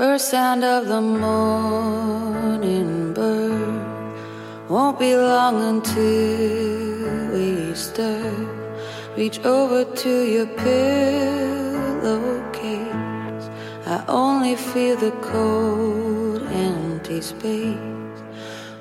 [0.00, 1.92] First sound of the morning
[3.12, 3.84] bird
[4.66, 8.32] won't be long until we stir.
[9.14, 12.00] Reach over to your pillowcase.
[13.84, 18.22] I only feel the cold, empty space.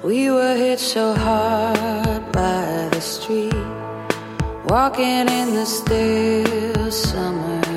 [0.02, 3.54] We were hit so hard by the street,
[4.70, 7.69] walking in the still summer.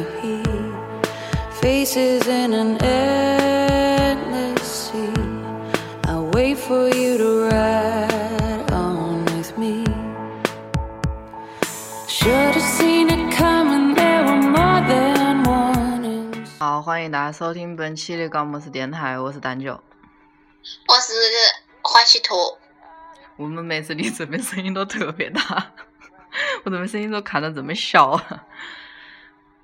[1.63, 5.15] Faces in an endless sea.
[6.09, 9.85] I wait for you to ride on with me.
[12.09, 16.49] Should have seen it coming, there were more than warnings.
[16.59, 19.81] 好，欢迎大家收听本期的高莫斯电台，我是蛋九。
[20.89, 21.13] 我是
[21.81, 22.35] 欢喜兔，
[23.37, 25.71] 我们每次你这边声音都特别大，
[26.65, 28.47] 我怎么声音都看着这么小啊。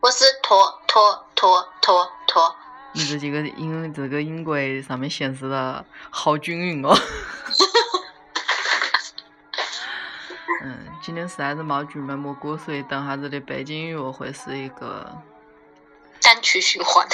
[0.01, 2.55] 我是拖拖拖拖拖，
[2.93, 6.97] 你这几个音这个音轨上面显示的好均匀哦。
[10.63, 15.21] 嗯，今天实在是没剧没蘑菇，所以等下子的背景音乐会是一个，
[16.23, 17.05] 单曲循环。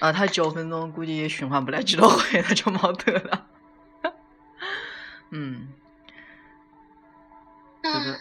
[0.00, 3.46] 啊，它九分钟估计也循环不了几多回，它就没得了。
[5.30, 5.68] 嗯，
[7.80, 8.20] 这个嗯，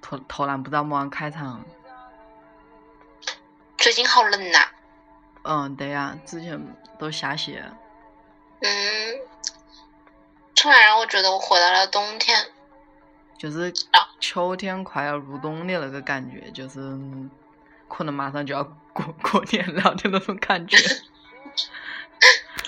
[0.00, 1.62] 突突然不知道么样开场。
[3.82, 4.68] 最近好冷呐、
[5.42, 6.56] 嗯，对呀、之前
[7.00, 7.68] 都下雪。
[8.60, 8.70] 嗯，
[10.54, 12.46] 突然让我觉得我回到了冬天。
[13.36, 16.96] 就是啊秋天快要入冬的那个感觉，就是
[17.88, 20.78] 可能马上就要过过年了的那种感觉。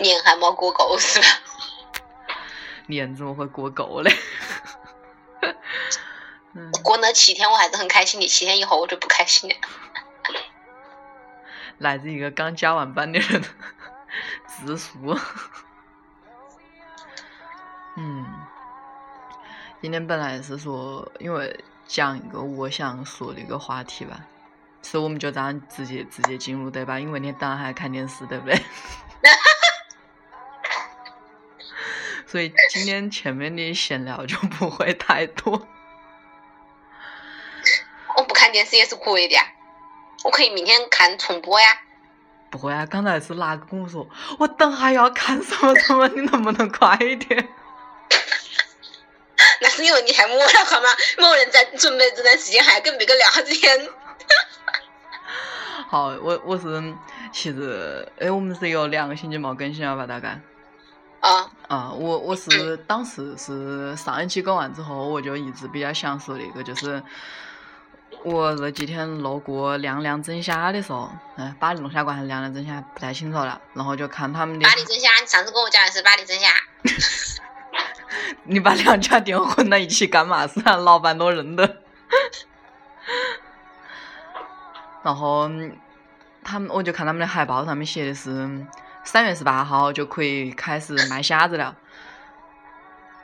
[0.00, 1.26] 年还没过够是吧？
[2.88, 4.12] 年怎么会过够嘞？
[6.54, 9.54] 嗯，过那七天我还是很开心的，七天以后我就不开心了。
[11.78, 13.48] 来自一个刚加完班的人的
[14.46, 15.16] 自述。
[17.96, 18.26] 嗯，
[19.80, 24.20] 今天本来是说，因为讲一个我想说的一个话题吧，
[24.82, 26.98] 所以我们就这样直接直接进入对吧？
[26.98, 28.56] 因为你等下还看电视对不对？
[32.26, 35.68] 所以今天前面的闲聊就不会太多。
[38.16, 39.36] 我不看电视也是可以的，
[40.24, 41.68] 我可以明天看重播呀。
[42.50, 44.08] 不会啊，刚才是哪个跟我说
[44.38, 47.48] 我等下要看什么什么，你能不能快一点？
[49.60, 50.88] 那是因为你还没了好吗？
[51.18, 53.88] 没人在准备这段时间还跟别个聊天。
[55.90, 56.94] 好，我我是
[57.32, 60.06] 其实，哎，我们是有两个星期没更新了吧？
[60.06, 60.40] 大概
[61.20, 67.02] 啊，啊，我我是当时是上一期更完之后，我就一直比较想说的一个，就是
[68.24, 76.48] 我这几天路过凉凉蒸虾的时候，哎，巴黎龙虾馆还是凉凉蒸虾不太清楚了，然后就看他们的巴，黎真虾，你上次跟我讲的是巴黎真虾。
[78.44, 80.46] 你把两家店混到一起干嘛？
[80.46, 81.82] 是啊老板都认得。
[85.02, 85.50] 然后
[86.42, 88.48] 他们，我就看他们的海报上面写的是
[89.04, 91.76] 三月十八号就可以开始卖虾子了。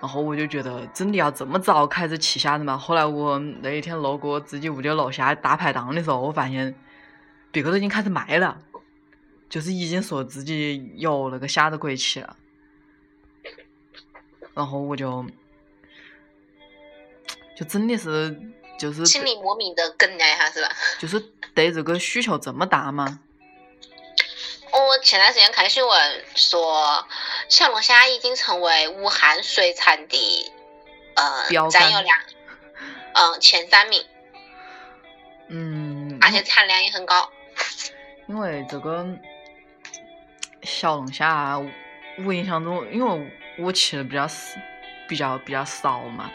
[0.01, 2.77] 然后我就觉得真的要这么早开始吃虾子嘛？
[2.77, 6.75] 后来我那一天路过自己屋的楼下大排档的时候，我发现
[7.53, 8.59] 别个都已经开始卖了，
[9.49, 12.35] 就是已经说自己有那个虾子可以吃了。
[14.55, 15.25] 然后我就
[17.57, 18.37] 就真的是
[18.79, 20.69] 就是心里莫名的梗了一下是吧？
[20.99, 21.21] 就是
[21.55, 23.21] 对这个需求这么大吗？
[24.73, 27.07] 我前段时间看新闻说，
[27.49, 30.53] 小龙虾已经成为武汉水产的
[31.17, 32.19] 呃占有量，
[33.15, 34.05] 嗯、前三名，
[35.49, 37.31] 嗯，而且产量也很高。
[38.29, 39.05] 因为这个
[40.63, 41.61] 小龙虾啊，
[42.25, 44.37] 我印象中，因为我吃的比较少
[45.09, 46.31] 比较比较少嘛，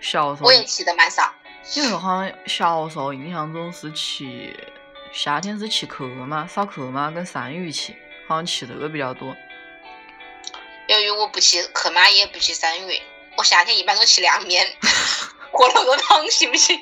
[0.00, 1.32] 小时候我也吃的蛮少，
[1.74, 4.24] 因为好像小时候印象中是吃
[5.16, 7.94] 夏天是吃壳嘛，烧壳嘛，跟鳝鱼吃，
[8.28, 9.34] 好像吃这个比较多。
[10.88, 13.00] 由于我不吃壳嘛，也不吃鳝鱼，
[13.38, 14.66] 我夏天一般都吃凉面，
[15.50, 16.78] 火头个汤行不行？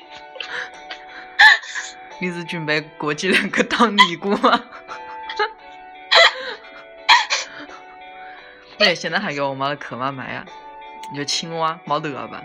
[2.19, 4.59] 你是准备过几年去当尼姑吗？
[8.79, 10.45] 哎，现在还有没得壳嘛卖呀？
[11.09, 12.43] 你就青蛙没得了吧？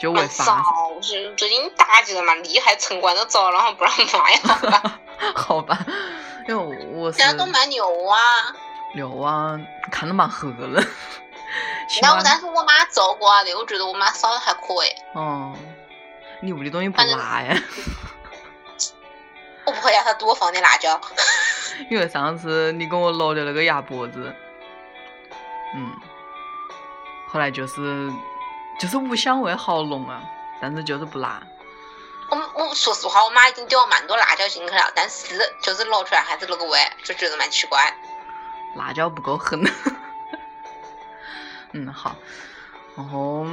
[0.00, 0.64] 就为蛮发少，
[1.02, 3.92] 是最近打击的蛮厉害，城管都走了，然后不让
[4.22, 5.00] 卖了。
[5.34, 5.78] 好吧，
[6.48, 8.18] 因为我是现在都卖牛蛙，
[8.94, 9.58] 牛蛙，
[9.90, 10.80] 看着蛮黑的。
[11.88, 14.88] 青然后，但是我妈做过的，我觉得我妈烧的还可以。
[15.14, 15.54] 哦，
[16.40, 17.56] 你屋里东西不辣呀？
[19.64, 20.98] 我不会让她多放点辣椒。
[21.90, 24.34] 因为上次你给我烙的那个鸭脖子，
[25.74, 25.92] 嗯，
[27.28, 28.10] 后来就是
[28.78, 30.22] 就是五香味好浓啊，
[30.60, 31.42] 但是就是不辣。
[32.30, 37.92] 我我说实话，我妈已经丢了蛮多辣椒进去了，但是就是捞出来还是那个味，就觉得蛮奇怪。
[38.76, 39.62] 辣椒不够狠。
[41.72, 42.16] 嗯，好。
[42.96, 43.46] 然后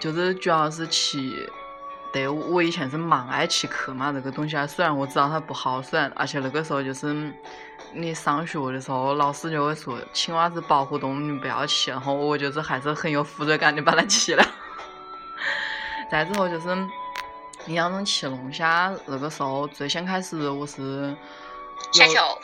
[0.00, 1.50] 就是主要是去，
[2.12, 7.32] 对我以前是蛮爱去客嘛，这个东西啊，虽然我知道它不好，虽然而且那个时候就是
[7.92, 11.90] 你上学的时候，老师就会说青蛙是保护动物，你不要去。
[11.90, 14.44] 然后我就是还是很有负罪感的把它去了。
[16.10, 16.66] 再之后就是
[17.68, 21.14] 印象中吃龙虾那个时候，最先开始我是
[21.92, 22.38] 虾球。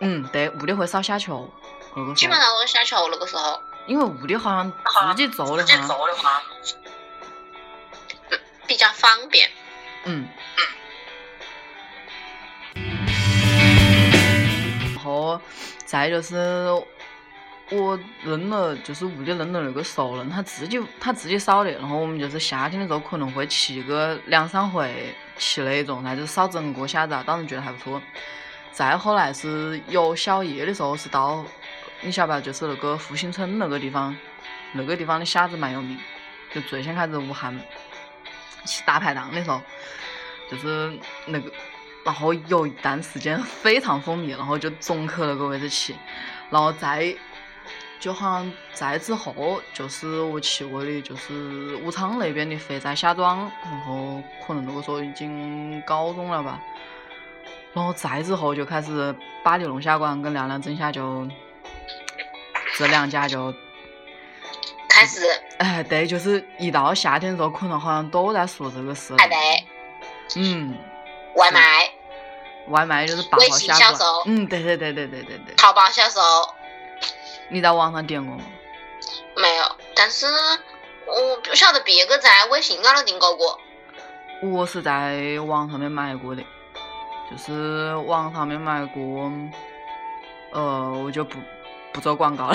[0.00, 1.50] 嗯，对，屋里会烧虾球，
[1.94, 3.58] 那个基本上都是虾球那个时候。
[3.86, 4.70] 因为屋里好像
[5.16, 6.42] 自己做的话，
[8.66, 9.48] 比较方便。
[10.04, 10.28] 嗯
[12.74, 12.84] 嗯。
[14.94, 15.40] 然后
[15.86, 16.68] 再就是
[17.70, 21.70] 我认了，就是屋里认了那个熟人，他自己他自己烧的。
[21.72, 28.00] 然后我们就是夏天的时候可能会去个两三回，去那种，那就烧整个虾子，当时觉得还不错。
[28.70, 31.44] 再后来是有小叶的时候，是到。
[32.02, 34.14] 你晓不晓，就是那个复兴村那个地方，
[34.72, 35.98] 那个地方的虾子蛮有名。
[36.52, 37.58] 就最先开始武汉
[38.66, 39.60] 去大排档的时候，
[40.50, 41.50] 就是那个，
[42.04, 45.94] 然后有一段时间非常风靡，然后就总去那个位置去。
[46.50, 47.16] 然后再
[47.98, 56.60] 就好像在之后，就是我去过的，就是武昌那边的肥仔虾庄，然后可能那个时候已经高中了吧。
[57.72, 61.26] 然后再之后就开始巴黎龙虾馆跟亮亮蒸虾就。
[62.78, 63.50] 这两家就
[64.86, 65.20] 开始，
[65.56, 69.14] 哎，对，就是一到夏天的时候，可能好像都在说这个事。
[69.16, 69.38] 哎，对，
[70.36, 70.76] 嗯，
[71.36, 71.90] 外卖，
[72.68, 75.54] 外卖就是八号销售，嗯，对对对对对对对。
[75.54, 76.20] 淘宝销售，
[77.48, 78.44] 你在网上点过吗？
[79.36, 79.64] 没有，
[79.94, 80.26] 但是
[81.06, 83.58] 我不晓得别个在微信高头订购过。
[84.42, 86.42] 我是在网上面买过的，
[87.30, 89.32] 就是网上面买过，
[90.52, 91.38] 呃，我就不。
[91.92, 92.54] 不做广告了，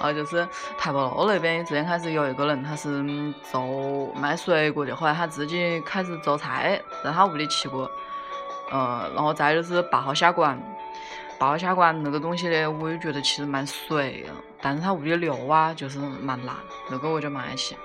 [0.00, 0.44] 啊， 就是
[0.76, 3.00] 台北路那边之前开始有一个人，他是
[3.48, 7.88] 做卖水果的，后来他自己开始做菜，在他屋里吃过，
[8.72, 10.60] 呃，然后再就是八号下馆，
[11.38, 14.26] 八号虾馆那个东西呢，我也觉得其实蛮水，
[14.60, 16.56] 但是他屋里料啊就是蛮辣，
[16.90, 17.76] 那个我就蛮爱吃。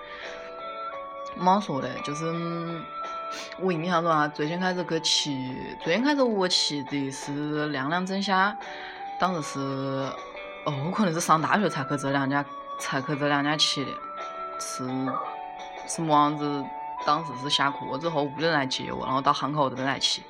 [1.38, 2.26] 么说的，就是
[3.60, 5.32] 我印象中啊，最先开始去吃，
[5.84, 8.56] 最先开始我吃的是亮亮蒸虾。
[9.20, 9.60] 当时是，
[10.66, 12.44] 哦，我可能是上大学才去这两家，
[12.80, 13.92] 才去这两家吃的，
[14.60, 14.88] 是
[15.88, 16.66] 是么样子？
[17.06, 20.22] 当时是下课之后，屋里人来接我，然后到汉口这边来吃。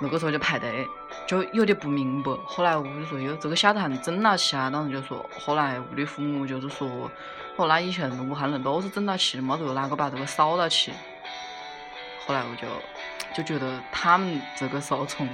[0.00, 0.86] 那个时候就排队，
[1.26, 2.30] 就有点不明白。
[2.44, 4.70] 后来我就说，哟，这个虾子还整到起啊？
[4.70, 7.10] 当时就说，后来我的父母就是说，
[7.56, 10.92] 哦，那以前武汉人都是整到起，没得哪个把这个烧到起。
[12.26, 12.68] 后来我就
[13.34, 15.28] 就觉得他们这个时候从。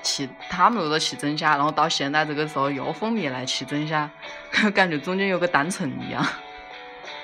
[0.00, 4.08] 去他们那个去蒸虾，然后到现在这个时候又风靡来吃蒸虾，
[4.72, 6.24] 感觉中间有个断层一样。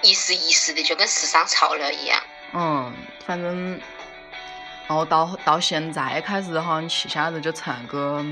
[0.02, 2.20] 一时一时的，就跟时尚潮流一样。
[2.52, 2.92] 嗯，
[3.25, 3.80] 反正，
[4.86, 8.25] 然后到到现在开始好像去虾子就成个，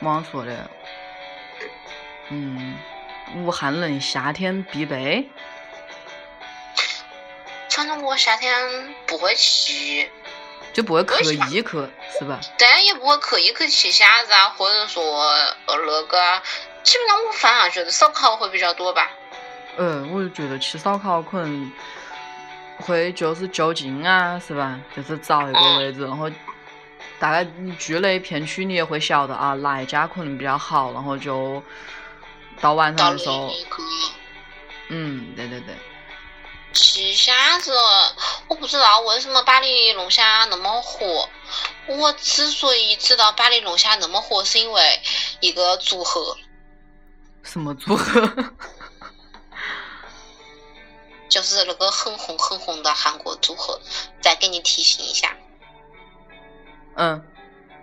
[0.00, 0.70] 么说的？
[2.30, 2.76] 嗯，
[3.36, 5.28] 武汉人夏天必备。
[7.70, 10.10] 反正我夏天不会去。
[10.72, 11.64] 就不会刻意去，
[12.18, 12.38] 是吧？
[12.58, 15.02] 但也不会刻意去吃虾子啊，或者说
[15.66, 16.42] 呃那个，
[16.82, 19.10] 基本上我反而觉得烧烤会比较多吧。
[19.78, 21.72] 嗯，我就觉得吃烧烤可能
[22.78, 24.78] 会就是就近啊，是吧？
[24.94, 26.30] 就是找一个位置，然后
[27.18, 27.44] 大概
[27.78, 31.62] 住那片区，你也会晓得啊，哪一家可能比较好，然后就
[32.60, 33.50] 到晚上的时候，
[34.88, 35.74] 嗯，对对对。
[36.72, 37.72] 吃虾子，
[38.48, 41.26] 我不知道为什么巴黎龙虾那么火。
[41.86, 45.00] 我之所以知道巴黎龙虾那么火，是因为
[45.40, 46.36] 一个组合。
[47.42, 48.20] 什么组合？
[51.28, 53.80] 就是那个很红很红的韩国组合。
[54.20, 55.36] 再给你提醒一下。
[56.94, 57.24] 嗯。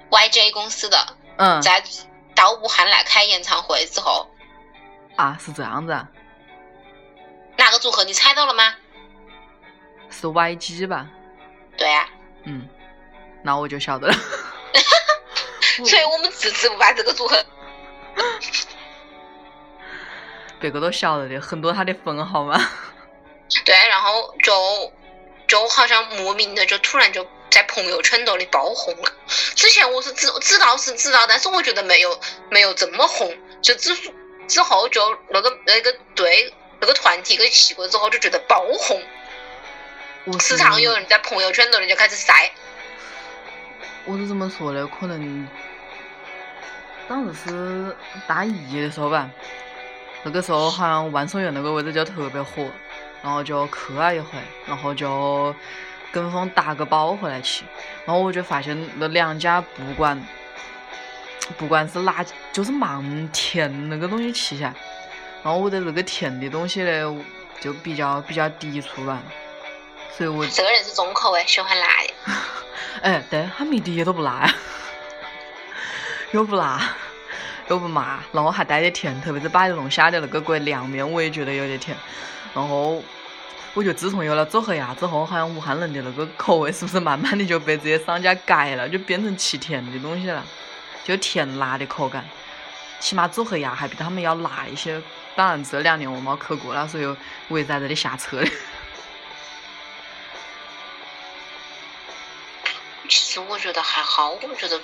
[0.10, 1.18] YJ 公司的。
[1.38, 1.62] 嗯。
[1.62, 1.84] 在
[2.36, 4.30] 到武汉来开演唱会之后。
[5.16, 6.10] 啊，是这样子啊。
[7.58, 8.04] 哪个组合？
[8.04, 8.74] 你猜到了吗？
[10.10, 11.08] 是 YG 吧？
[11.78, 12.10] 对啊。
[12.44, 12.68] 嗯，
[13.44, 14.14] 那我就晓得了。
[15.86, 17.44] 所以我们迟迟不把这个组合。
[20.60, 22.60] 别个都晓得的，很多他的粉好吗？
[23.66, 24.92] 对，然后就
[25.48, 29.12] 就好像莫名的就突然就在朋友圈头里爆红了。
[29.28, 32.20] 之前我是知知道是知道，但是我觉得没有
[32.50, 33.36] 没有这么红。
[33.62, 33.96] 就之
[34.48, 39.02] 之后就那个那个队那个团体给起过之后，就觉得爆红。
[40.40, 42.52] 时常有人在朋友圈头里就开始晒。
[44.06, 44.86] 我是怎么说的？
[44.88, 45.48] 可能
[47.08, 47.96] 当时是
[48.28, 49.30] 大一的时候吧，
[50.24, 52.66] 那个时候好像万松园那个位置就特别火，
[53.24, 54.38] 然后就去了一回，
[54.68, 55.56] 然后就
[56.12, 57.64] 跟风打个包回来吃，
[58.06, 60.22] 然后我就发现那两家不管
[61.58, 64.74] 不管是哪，就是蛮甜那个东西吃起来，
[65.42, 67.24] 然后我对那个甜的东西呢
[67.60, 69.20] 就比较比较抵触吧。
[70.16, 72.14] 所以我这个人是重口味，喜欢辣的。
[73.02, 74.56] 哎，对，他们一点都不辣呀，
[76.32, 76.80] 又不辣，
[77.70, 81.98] 又不麻，然后还带点甜，特别是巴黎龙虾的那个鬼凉面，我也觉得有点甜。
[82.54, 83.04] 然后，
[83.74, 90.46] 我觉得自从有了组合鸭之后，好像武汉人的那个口味是不是慢慢的就被这些商家改了，就变成吃甜的东西了，
[91.04, 92.24] 就甜辣的口感。
[93.00, 95.02] 起码组合鸭还比他们要辣一些。
[95.36, 97.18] 当然这两年我没去过了，所以
[97.48, 98.48] 我也在这里瞎扯的。
[103.10, 104.80] 其实我觉得还好，我觉得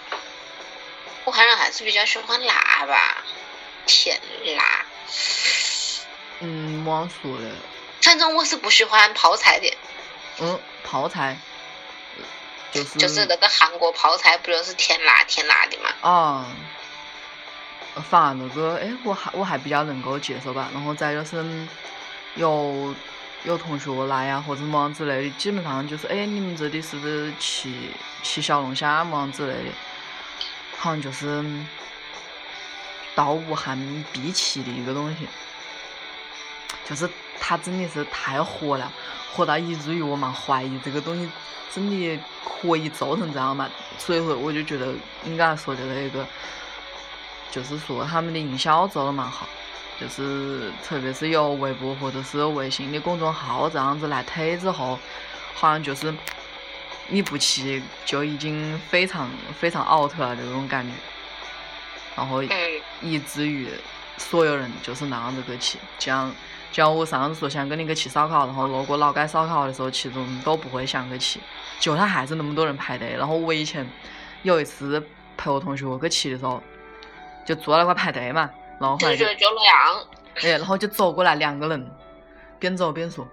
[1.26, 3.24] 武汉人还是比较喜欢辣吧，
[3.86, 4.20] 甜
[4.58, 4.86] 辣。
[6.40, 7.50] 嗯，没说的。
[8.02, 9.78] 反正我是不喜欢泡菜的。
[10.40, 11.38] 嗯，泡菜
[12.72, 15.90] 就是就是那个韩国泡菜，不就是甜辣甜辣的嘛？
[16.02, 16.46] 啊。
[18.10, 20.70] 反而那个，哎，我还我还比较能够接受吧。
[20.74, 21.68] 然后再就是
[22.36, 22.94] 有。
[23.46, 27.72] 有同学来呀，或者么之类的，基本上就是，哎，你们这里是不是吃
[28.22, 29.72] 吃小龙虾么之类的？
[30.78, 31.42] 好像就是
[33.16, 35.26] 到武汉必吃的一个东西，
[36.90, 37.08] 就是
[37.40, 38.92] 它真的是太火了，
[39.32, 41.30] 火到以至于我蛮怀疑这个东西
[41.74, 43.70] 真的可以做成这样嘛？
[43.98, 44.94] 所以说，我就觉得
[45.24, 46.26] 你刚才说的那个，
[47.52, 49.48] 就是说他们的营销做的蛮好。
[50.00, 54.98] 就是，特别是有微博或者是微信的公众号这样子来推之后，
[55.54, 56.16] 好像就是
[57.10, 59.30] 你不去就已经非常
[59.60, 60.94] 非常 out 了这种感觉，
[62.16, 62.42] 然后
[63.02, 63.68] 以至于
[64.18, 65.78] 所有人就是那样子去吃，
[66.72, 71.40] 像像我上次说想跟你去吃烧烤，然后路过老街烧烤的时候，其中都不会想去吃，
[71.80, 73.16] 就他还是那么多人排队。
[73.18, 73.88] 然后我以前
[74.44, 75.04] 有一次
[75.38, 76.62] 陪我同学去吃的时候，
[77.46, 78.50] 就坐那块排队嘛。
[78.80, 80.06] 然后就就那样，
[80.42, 81.92] 哎，然后就走过来两个人，
[82.60, 83.28] 边走边说：“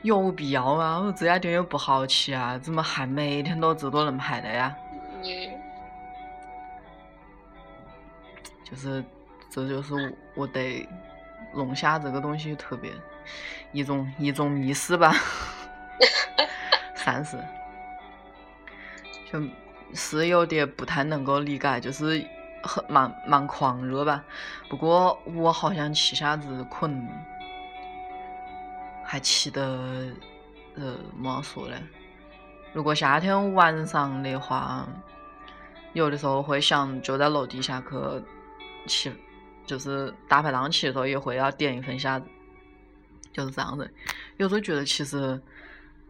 [0.00, 0.98] 有必要吗？
[0.98, 4.74] 我这家店又不好吃啊，怎么还每天都这多人排队啊？”
[5.22, 5.28] 嗯，
[8.64, 9.04] 就是，
[9.50, 10.88] 这就是我对
[11.56, 12.92] 龙虾这个东西特别
[13.72, 15.12] 一种一种迷失吧，
[16.94, 17.36] 算是，
[19.32, 19.42] 就
[19.94, 22.24] 是有点不太能够理解，就是。
[22.62, 24.24] 很蛮蛮狂热吧，
[24.68, 27.08] 不过我好像吃虾子可能
[29.04, 29.62] 还吃得
[30.74, 31.76] 呃么说呢？
[32.72, 34.84] 如果夏天晚上的话，
[35.92, 37.86] 有的时候会想就在楼底下去
[38.88, 39.16] 吃，
[39.66, 42.26] 就是大排档吃的时候也会要点一份虾子，
[43.32, 43.92] 就是这样子。
[44.36, 45.40] 有时候觉得其实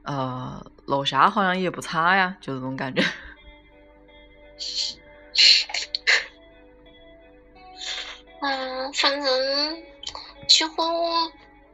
[0.02, 3.02] 呃楼虾好像也不差呀，就这种感觉。
[8.42, 9.82] 嗯，反正
[10.46, 10.82] 几乎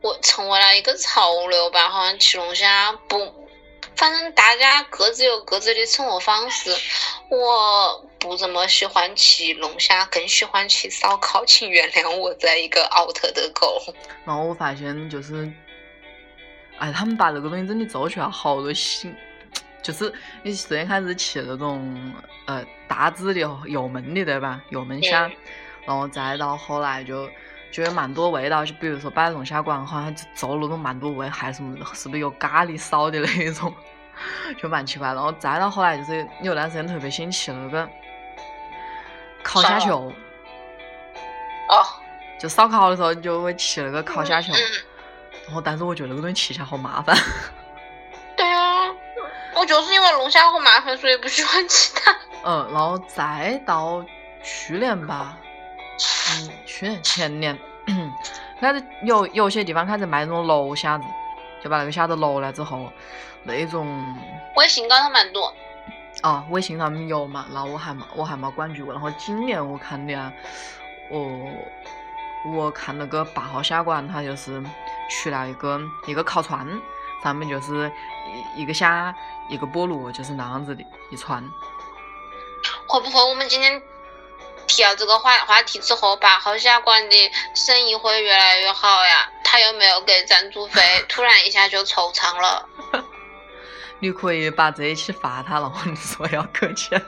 [0.00, 3.18] 我成为了一个潮流吧，好像吃龙虾不，
[3.96, 6.70] 反正大家各自有各自的生活方式。
[7.32, 13.82] 我不怎么喜欢吃龙虾，更喜欢吃烧烤，请原谅我这一个 out 的狗。
[14.26, 15.50] 然后我发现就是，
[16.76, 19.16] 哎，他们把这个东西真的做出来好多新，
[19.80, 20.12] 就是
[20.42, 23.48] 你最开始吃那种呃大只的油
[23.88, 24.62] 焖的对吧？
[24.68, 25.30] 油焖虾。
[25.86, 27.26] 然后再到后来就
[27.72, 33.74] 觉得蛮多味道，就比如说摆龙虾馆，好像就做那种蛮多味，还什么是不是有咖喱烧的那一种，
[34.60, 35.08] 就蛮奇怪。
[35.08, 37.88] 然后再到后来就是有段时间特别兴起那个
[39.42, 40.12] 烤虾球，
[41.68, 41.84] 哦，
[42.38, 44.52] 就烧烤的时候就会吃那个烤虾球，
[45.46, 47.16] 然后但是我觉得那个东西吃起来好麻烦。
[48.36, 48.92] 对啊，
[49.54, 52.14] 我就是因为龙虾好麻烦，所以不喜欢吃它。
[52.44, 54.04] 嗯，然后再到
[54.42, 55.36] 去年吧。
[56.34, 57.56] 嗯，去年前年
[58.60, 61.04] 开始有有些地方开始卖那种卤虾子，
[61.62, 62.92] 就把那个虾子卤了之后，
[63.44, 63.86] 那种
[64.56, 65.54] 微信高头蛮多。
[66.22, 67.46] 哦，微信上面有嘛？
[67.52, 68.92] 那我还没我还没关注过。
[68.92, 70.32] 然后今年我看的啊，
[71.10, 71.48] 哦，
[72.54, 74.62] 我看那个八号虾馆，它就是
[75.08, 76.66] 出了一个一个烤串，
[77.22, 77.90] 上面就是
[78.56, 79.14] 一一个虾，
[79.48, 81.42] 一个菠萝，就是那样子的一串。
[82.86, 83.82] 会不会我们今天
[84.66, 89.30] 提了这个话话题之后，八号虾馆的生意会越来越好呀？
[89.44, 92.68] 他又没有给赞助费， 突然一下就惆怅了。
[93.98, 97.00] 你可以把这一期发他，然后你说要扣钱，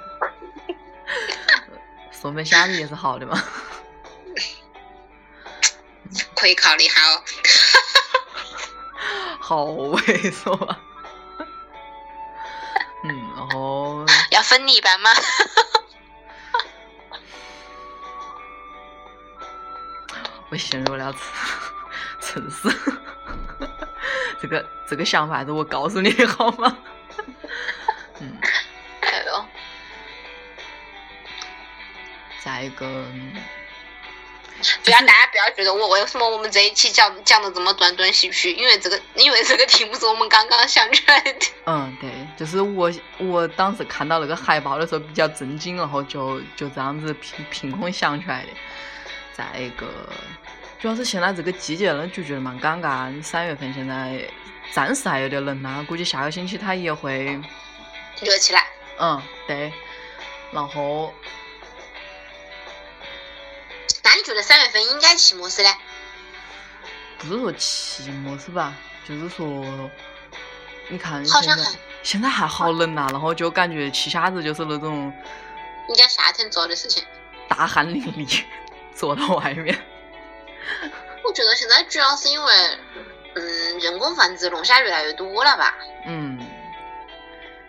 [2.12, 3.42] 说明虾米也是好的嘛。
[6.36, 7.22] 可以考虑下哦。
[9.40, 10.78] 好猥琐啊！
[13.04, 15.10] 嗯，然后要分你一半吗？
[20.54, 21.12] 我陷入了
[22.20, 22.72] 沉思。
[24.40, 26.78] 这个这个想法还是我告诉你的好吗？
[28.20, 28.38] 嗯。
[29.00, 29.44] 哎呦。
[32.40, 32.86] 再一个。
[34.84, 41.46] 不要，大家不要觉得我为什么我们这一期讲讲的这么断断续续，因为这个因为这个题目是我们刚刚想出来的。
[41.66, 48.50] 嗯，对，就是我我当时看到那个海报的时候比较震惊，然后就就这样子凭凭空想出来的。
[49.36, 49.88] 再一个，
[50.84, 53.22] 主要是现在这个季节呢，就觉得蛮尴尬。
[53.22, 54.22] 三月份现在
[54.70, 57.40] 暂时还有点冷呐，估计下个星期它也会
[58.20, 58.66] 热起来。
[58.98, 59.72] 嗯，对，
[60.52, 61.10] 然后。
[64.02, 65.70] 那你觉得三月份应该骑么事嘞？
[67.16, 68.74] 不是说骑么事吧，
[69.08, 69.90] 就是说，
[70.90, 71.64] 你看现在
[72.02, 75.10] 现在还好冷呐，然后就感觉骑虾子就是那种
[75.88, 77.02] 应该夏天做的事情，
[77.48, 78.42] 大汗淋漓，
[78.94, 79.82] 坐到外面。
[81.24, 82.52] 我觉得现在主要是因为，
[83.34, 85.74] 嗯，人工繁殖龙虾越来越多了吧？
[86.06, 86.38] 嗯。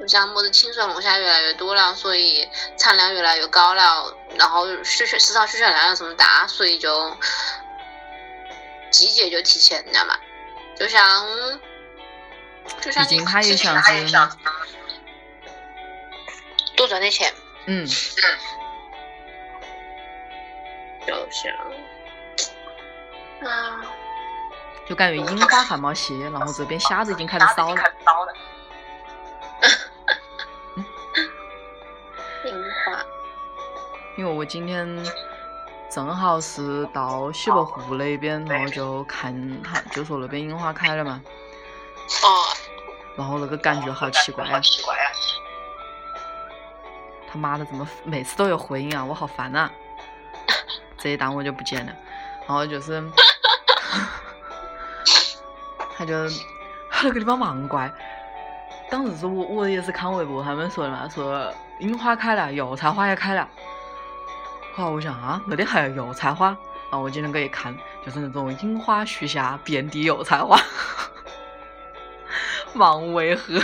[0.08, 2.48] 像么子清水龙虾越来越多了，所以
[2.78, 7.18] 产量越来越高了，然后需求市场需求量又这么大，所以就
[8.92, 10.16] 季节就提前，你知道吗？
[10.78, 11.26] 就像，
[12.82, 14.38] 就像毕竟它也想是
[16.76, 17.34] 多赚点钱。
[17.66, 17.88] 嗯。
[21.08, 21.52] 就像
[23.42, 23.82] 啊，
[24.88, 27.82] 就感觉樱花还没谢，然后这边虾子已经开始烧了。
[32.46, 33.02] 樱花
[34.18, 34.88] 因为我今天
[35.92, 41.22] 正好是到西伯湖那边，然后就看他，就说那边樱花开了嘛。
[42.24, 42.28] 哦。
[43.18, 44.62] 然后那个感觉好奇怪啊！
[47.32, 49.04] 他妈的，怎么每次都有回音啊？
[49.04, 49.72] 我好烦啊！
[51.00, 51.94] 这一档我就不剪了。
[52.48, 53.02] 然后就是，
[55.98, 56.30] 他就
[56.90, 57.92] 他那个地方蛮怪。
[58.90, 63.48] 当时是我我也是看微博他们说的嘛，说樱花开了，油菜花也开了。
[64.76, 66.48] 后来，我想啊，那里还有油菜花。
[66.92, 70.58] 然后我今天个一看，就是那种樱花树下遍地油菜花，
[72.74, 73.60] 蛮违和，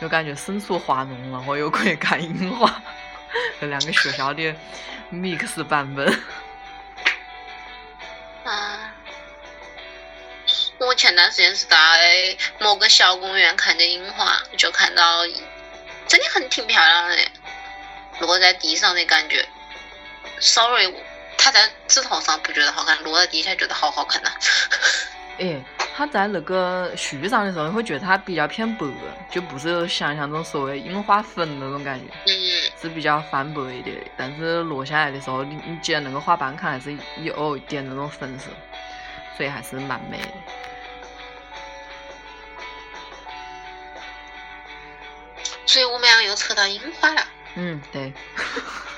[0.00, 2.74] 就感觉身处华农，然后又可以看樱花，
[3.60, 4.54] 这两个学校的
[5.12, 6.10] mix 版本。
[11.32, 15.24] 我前是在某个小公园看的樱花，就看到
[16.06, 17.16] 真的很挺漂亮的。
[18.20, 19.42] 落在地上的感觉
[20.40, 20.92] ，sorry，
[21.38, 24.30] 它在枝头上不觉得好看，落在地下觉得好好看呐。
[25.38, 25.58] 哎，
[25.96, 28.86] 它在那个树上的时候，你会觉得它比较偏白，
[29.30, 33.96] 就不是想象中所谓樱花粉那种感觉，嗯，是比较泛白一点。
[34.18, 38.48] 但是落下来的时候，你你捡那个花瓣看，还是有一点那种粉色，
[39.34, 40.28] 所以还是蛮美的。
[46.32, 47.22] 又扯到樱花了。
[47.54, 48.10] 嗯，对。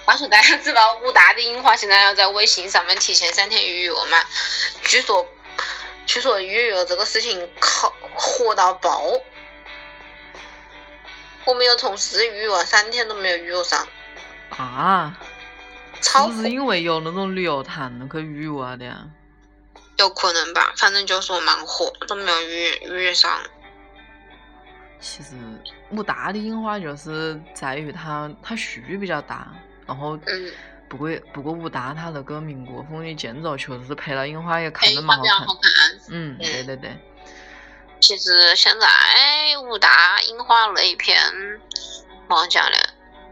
[0.05, 4.23] 话说大家知道武大的樱花现在要在微信上面提前三天预约吗？
[4.85, 5.27] 据说，
[6.07, 9.03] 据说预约这个事情靠火到爆。
[11.45, 13.87] 我们有同事预约三天都没有预约上。
[14.51, 15.19] 啊？
[16.01, 19.05] 是不是因为有那种旅游团可以预约的呀？
[19.97, 23.41] 有可能吧，反正就说蛮火，都没有预约预约上。
[25.01, 25.35] 其实
[25.91, 29.49] 武大的樱花就是在于它它树比较大，
[29.87, 30.19] 然后
[30.89, 35.63] 不过不过武大它那个民国风的建筑确实是配了樱花也看着蛮好看。
[36.11, 36.97] 嗯，对对对。
[38.01, 38.87] 其实现在
[39.63, 41.19] 武大樱花那一片
[42.29, 42.79] 蛮讲的，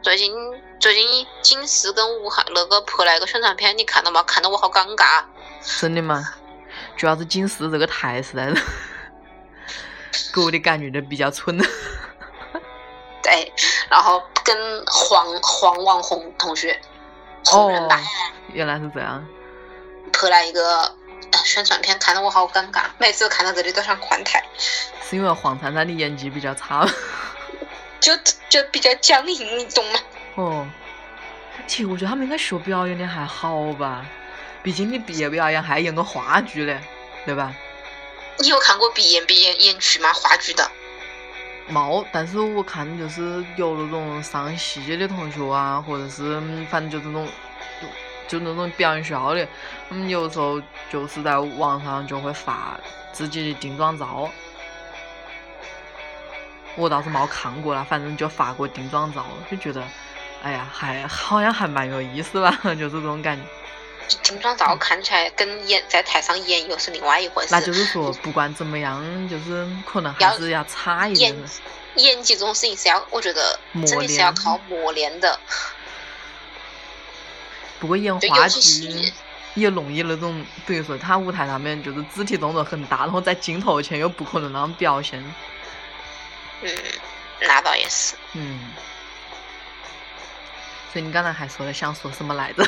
[0.02, 0.32] 最近
[0.78, 4.22] 最近景师跟武汉那个拍了一个宣传片，你看到吗？
[4.22, 5.24] 看得我好尴尬。
[5.80, 6.22] 真的吗？
[6.96, 8.62] 主要是景师这个台实在是。
[10.34, 11.56] 给我的感觉就比较蠢。
[13.22, 13.52] 对，
[13.88, 16.78] 然后跟黄黄网红同学，
[17.52, 17.88] 哦，
[18.52, 19.24] 原来是这样。
[20.12, 20.94] 拍了一个
[21.44, 24.42] 宣传片，看得我好尴尬，每次看到这里都想换台。
[25.02, 26.86] 是因为黄灿灿的演技比较差。
[28.00, 28.12] 就
[28.48, 30.00] 就比较僵硬，你懂吗？
[30.34, 30.66] 哦，
[31.68, 34.04] 其实我觉得他们应该学表演的还好吧，
[34.60, 36.80] 毕竟你毕业表演还演个话剧嘞，
[37.24, 37.54] 对吧？
[38.38, 40.12] 你有看过毕业毕业演剧吗？
[40.12, 40.70] 话剧的？
[41.70, 47.28] 冇，但是我看就是有那种上戏的同学啊，或者是反正就这种，
[48.26, 49.46] 就那种表演学校的，
[49.88, 52.78] 他们有时候就是在网上就会发
[53.12, 54.28] 自己的定妆照。
[56.74, 59.84] 我倒是冇看过了，反正就发过定妆照，就觉得，
[60.42, 63.42] 哎呀，还好像还蛮有意思吧， 就是这种感觉。
[64.22, 67.48] 定妆照看起来跟演在台上演又是另外一回事。
[67.50, 71.36] 那就是说，不管怎么样，就是可能还是要差一点。
[71.96, 75.38] 演技这种事情是要，我觉得真的是要靠磨练的。
[77.78, 79.12] 不过演话剧
[79.54, 85.22] 也容易那种，比如说他舞台上面就是肢体动作很大，然后在镜头前又不可能那样表现。
[86.62, 86.74] 嗯，
[87.40, 88.14] 那倒也是。
[88.32, 88.70] 嗯，
[90.92, 92.66] 所以你刚才还说了想说什么来着？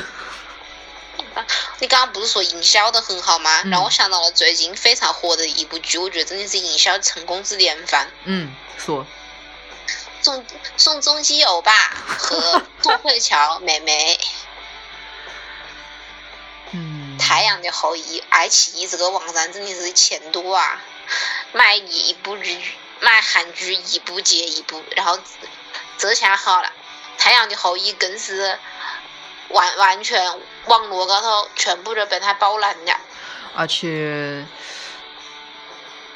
[1.79, 3.63] 你刚刚不是说营销的很好吗？
[3.65, 8.09] 让我想到了最近非常火的一部剧，我觉得真的是营销成功之典范。
[8.23, 9.05] 嗯，说。
[10.21, 10.43] 宋
[10.77, 11.71] 宋仲基欧巴
[12.17, 14.19] 和 宋慧乔妹妹。
[16.71, 17.17] 嗯。
[17.17, 20.81] 太阳的后裔，爱奇艺这个网站真的是钱多啊，
[21.53, 22.75] 买一部日剧。
[23.01, 25.19] 买韩剧一部接一部，然后
[25.97, 26.71] 这下好了，
[27.21, 28.57] 《太阳的后裔》更是
[29.55, 30.21] 完完全
[30.65, 32.99] 网络高头全部都被他包揽了。
[33.55, 34.45] 而且，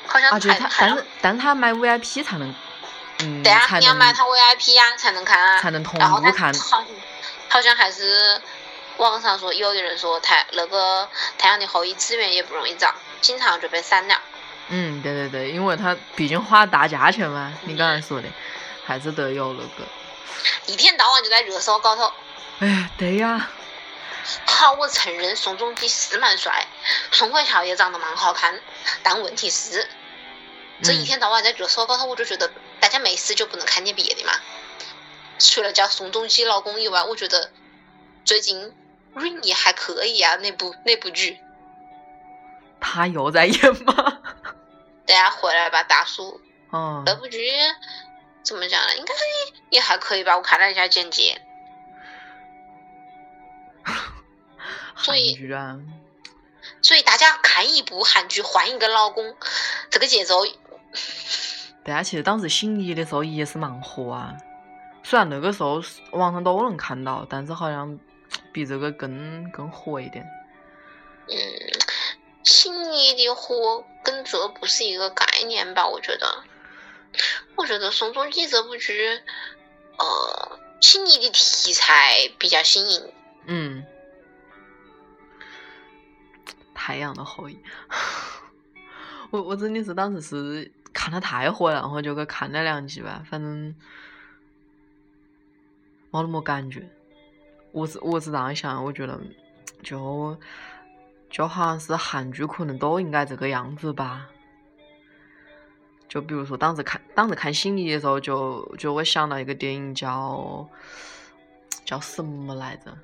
[0.05, 2.53] 好像他，但是但是他买 VIP 才能，
[3.19, 6.53] 嗯，对啊，你要买他 VIP 呀，才能看啊，才能同步看。
[6.53, 6.83] 好，
[7.47, 8.41] 好像还是
[8.97, 11.03] 网上说，有的人说太那个
[11.37, 14.19] 《太阳的后裔》资源也不容易找，经常就被删了。
[14.67, 18.27] 嗯，对对对，因为他毕竟花大价钱嘛，你刚才说的，
[18.85, 19.89] 还是得有那个。
[20.65, 22.11] 一天到晚就在热搜高头。
[22.59, 23.49] 哎，对呀。
[24.45, 26.67] 好，我承认宋仲基是蛮帅，
[27.11, 28.59] 宋慧乔也长得蛮好看，
[29.01, 29.87] 但问题是，
[30.83, 34.33] 这一天到晚在热搜高头，我就觉得大家没事就不能看点别的嘛。
[35.39, 37.49] 除了叫宋仲基老公以外，我觉得
[38.25, 38.75] 最近
[39.15, 41.39] Rain 也还可以啊，那部那部剧。
[42.81, 44.19] 他又在演吗？
[45.05, 46.41] 等下回来吧，大叔。
[46.71, 47.03] 哦。
[47.05, 47.49] 那部剧
[48.43, 48.95] 怎么讲呢？
[48.97, 49.13] 应该
[49.69, 50.35] 也还可以吧。
[50.35, 51.41] 我看了一下简介。
[54.99, 55.79] 韩剧啊。
[56.81, 59.35] 所以大家看一部韩剧换一个老公，
[59.89, 60.45] 这个节奏。
[61.83, 64.35] 大家，其实当时心仪的时候也是蛮火啊。
[65.03, 65.81] 虽然那个时候
[66.11, 67.97] 网上都能看到，但是好像
[68.51, 70.25] 比这个更更火一点。
[71.27, 71.35] 嗯。
[72.41, 75.85] 心仪的火跟这不是一个概念吧？
[75.85, 76.43] 我觉得，
[77.55, 79.21] 我觉得宋仲基这部剧，
[79.97, 83.13] 呃，心仪的题材比较新颖。
[83.45, 83.85] 嗯，
[86.89, 87.55] 太阳的后裔，
[89.29, 93.75] 我我真的是当时是看的太火了，然后就去看了两集吧，反正
[96.09, 96.89] 没那么感觉。
[97.71, 99.21] 我是我是这样想，我觉得
[99.83, 100.35] 就。
[101.29, 104.27] 就好像是韩剧，可能都应该这个样子吧。
[106.07, 110.67] 就比如说，当时看当时看《心仪》的时候，就就会想到一个电影，叫
[111.85, 112.97] 叫什么来着？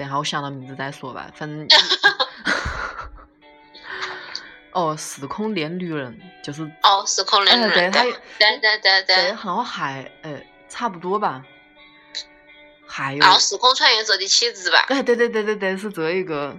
[0.00, 1.30] 等下我想到名字再说吧。
[1.34, 1.68] 反正
[4.72, 8.02] 哦，时空恋旅人就是哦，时空恋旅人，对
[8.38, 11.44] 对对对对，然后还呃差不多吧。
[12.86, 14.86] 还有《时空穿越者的妻子》吧？
[14.88, 16.56] 哎，对对对对对，是这一个。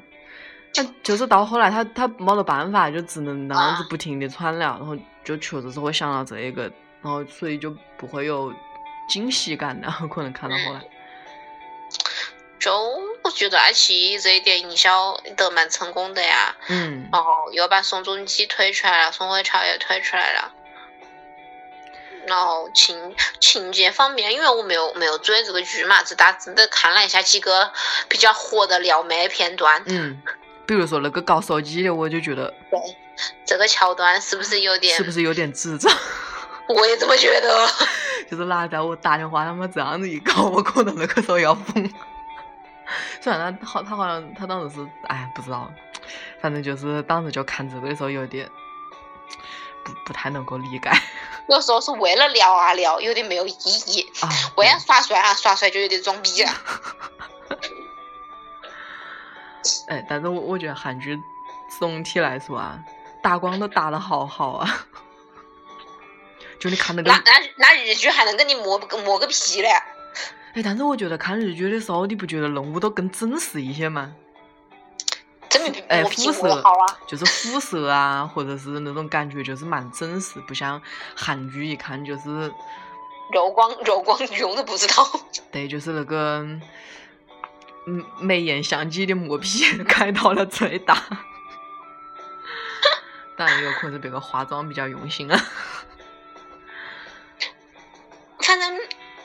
[0.73, 8.53] 他就是到后来，他他没得办法，就只能那样子不停的穿了，然后就确实是会想到这一个，然后所以就不会有
[9.09, 10.81] 惊喜感然后可能看到后来。
[12.59, 12.71] 就
[13.23, 16.55] 我觉得爱奇艺这一点营销得蛮成功的呀。
[16.67, 17.07] 嗯。
[17.11, 20.51] 然后又把宋仲基推出来了，宋慧乔也推出来了。
[22.27, 27.71] 然后情情节方面，因为我没有没有追这个剧嘛，只大致的看了一下几个
[28.07, 29.81] 比较火的撩妹片段。
[29.87, 30.21] 嗯，
[30.67, 32.79] 比如说那个搞手机的，我就觉得，对，
[33.43, 34.95] 这个桥段是不是有点？
[34.95, 35.91] 是不是有点智障？
[36.69, 37.67] 我也这么觉得。
[38.29, 41.91] 就是哪在我打电话，他们这样子一搞，我可能那个时候要疯。
[43.21, 45.71] 虽然他好，他好像他当时是，哎，不知道，
[46.41, 48.49] 反正就是当时就看这个的时候有点
[49.83, 50.89] 不不太能够理解。
[51.49, 53.55] 有时候是为了聊啊聊，有点没有意
[53.87, 54.05] 义。
[54.55, 56.49] 为了耍帅啊耍帅，就有点装逼了。
[59.87, 61.19] 哎，但是我我觉得韩剧
[61.79, 62.79] 总体来说啊，
[63.21, 64.85] 打光都打的好好啊。
[66.59, 69.69] 就你看那个，那那那日剧还能跟你磨个磨个屁嘞？
[70.53, 74.13] 哎，但是我觉得看日剧的时候，你不觉得人物都更真实一些吗？
[75.49, 76.97] 真哎，磨屁肤色好啊！
[77.07, 80.81] 就是肤色啊，或者是那种感觉，就是蛮真实，不像
[81.15, 82.51] 韩剧一看就是，
[83.33, 85.05] 柔光柔光用都不知道。
[85.51, 86.45] 对，就是那个，
[87.85, 90.95] 嗯，美颜相机的磨皮 开到了最大。
[93.37, 95.39] 当然也有可能是别个化妆比较用心啊。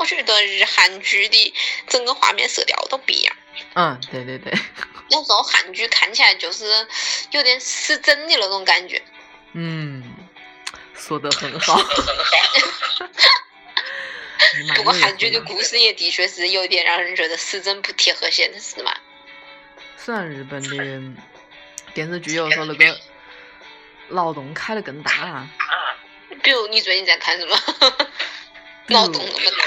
[0.07, 1.55] 我觉得日韩剧的
[1.89, 3.37] 整个画面色调都不一样。
[3.75, 4.53] 嗯，对对对，
[5.11, 6.65] 有时候韩剧看起来就是
[7.33, 9.03] 有点失真的那种感觉。
[9.55, 10.15] 嗯，
[10.95, 11.77] 说的很好。
[14.77, 18.95] 不过韩剧的故事也的确是有点让人觉得失真不贴合现实嘛。
[19.97, 21.21] 虽然日本的
[21.95, 22.97] 电视剧有时候那个
[24.11, 25.51] 脑洞开的更大啊，
[26.45, 27.57] 比如你最近在看什么？
[28.89, 29.67] 脑洞那么大。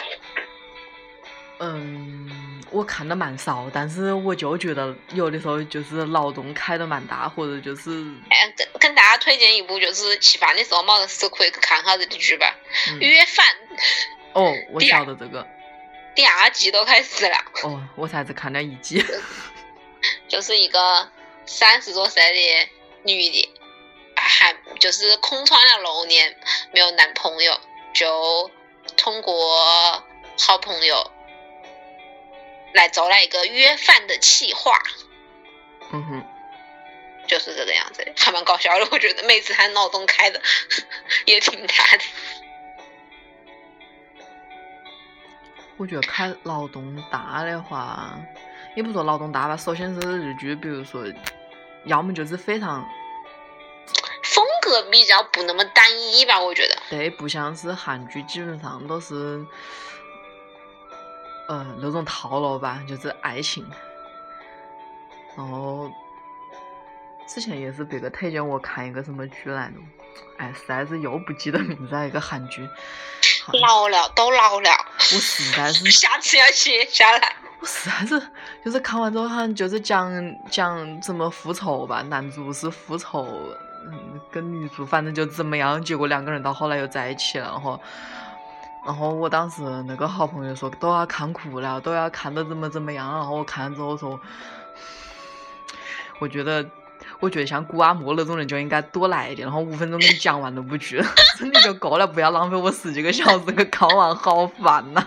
[1.59, 7.91] 嗯，我看的蛮少，但是我就觉得有的时候就是脑洞开的蛮大，或者就是
[8.29, 12.55] 哎，跟跟大家推荐一部就是吃饭的时候没得事可以去看下这个剧吧，
[12.87, 13.45] 嗯约饭》
[14.33, 15.45] 哦，我晓得这个
[16.15, 19.03] 第二季都开始了，哦，我才只看了一集，
[20.29, 21.09] 就是一个
[21.45, 22.69] 三十多岁的
[23.03, 23.53] 女的，
[24.15, 26.33] 还就是空窗了六年
[26.71, 27.59] 没有男朋友，
[27.93, 28.49] 就
[28.95, 30.01] 通过
[30.39, 31.11] 好朋友
[32.73, 34.73] 来做了一个约饭的企划。
[35.91, 36.25] 嗯哼，
[37.27, 38.87] 就是这个样子，还蛮搞笑的。
[38.91, 40.41] 我觉得每次他脑洞开的
[41.25, 42.03] 也挺大的。
[45.77, 48.19] 我觉得开脑洞大的话，
[48.75, 51.05] 也不说脑洞大吧，首先是日剧，比如说，
[51.85, 52.85] 要么就是非常
[54.23, 56.77] 风格比较不那么单一吧，我觉得。
[56.89, 59.43] 对，不像是韩剧，基本上都是，
[61.49, 63.65] 呃，那种套路吧，就是爱情。
[65.35, 65.91] 然后
[67.27, 69.73] 之前也是别个推荐我看一个什么剧来着，
[70.37, 72.69] 哎，实在是又不记得名字了，一个韩剧。
[73.63, 77.35] 老了，都老了，我实在是， 下次要写下来。
[77.59, 78.21] 我实在是，
[78.63, 80.07] 就是看完之后好像就是讲
[80.51, 83.25] 讲怎么复仇吧，男主是复仇，
[83.87, 87.81] 嗯，跟女主反正就怎么样，结果两个人到后来又在一起了，然后。
[88.85, 93.11] 然后我当时那个好朋友说都要看哭了，都要看的怎么怎么样。
[93.11, 94.19] 然后我看了之后说，
[96.19, 96.65] 我觉得，
[97.19, 101.01] 我觉得像古阿莫那种人就应该多来一点，然后五分钟给你讲完那部剧，
[101.37, 105.05] 真的就够了，不要浪费我十几个小时给看完，好烦呐、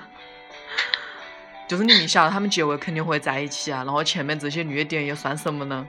[1.66, 5.86] 就是你明晓得他们结尾肯定会在一起啊，然后前面这些虐点又算什么呢？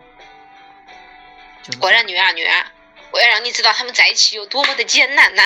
[1.79, 2.65] 果然虐啊虐啊，
[3.11, 5.43] 我要让你知道他们在一起有多么的艰难呐、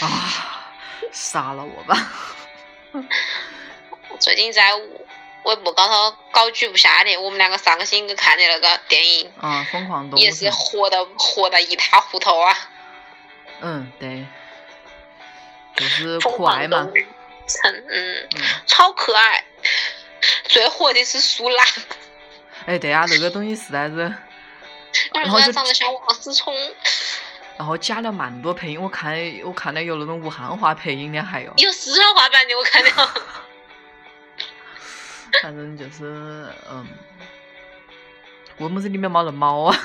[0.00, 0.55] 啊，
[1.12, 2.12] 杀了我吧！
[4.18, 4.74] 最近在
[5.44, 12.56] 微博高头搞剧不下的，我们两个上个星期看的那个电影，啊，疯狂动物也是城活的火的一塌糊涂啊。
[13.60, 14.26] 嗯，对，
[15.76, 16.88] 就是可爱嘛
[17.64, 18.28] 嗯，嗯，
[18.66, 19.44] 超可爱。
[20.44, 21.64] 最火的是苏拉，
[22.66, 23.96] 哎，对啊，那个东西实在是，
[25.12, 26.56] 然后就长得像王思聪，
[27.58, 33.10] 然后加了蛮多配音，我看我看到有那种武汉话配音的，还有，有四川话版的，我看到。
[35.42, 36.86] 反正就是嗯，
[38.58, 39.76] 为么子里面没得猫啊？